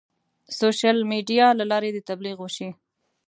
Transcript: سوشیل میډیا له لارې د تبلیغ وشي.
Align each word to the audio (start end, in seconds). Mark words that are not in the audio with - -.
سوشیل 0.59 0.97
میډیا 1.11 1.47
له 1.59 1.65
لارې 1.71 1.89
د 1.93 1.99
تبلیغ 2.09 2.37
وشي. 2.41 2.69